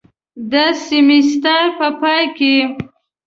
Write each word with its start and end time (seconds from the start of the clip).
د 0.51 0.53
سیمیستر 0.85 1.63
په 1.77 1.87
پای 1.99 2.23
کې 2.37 2.55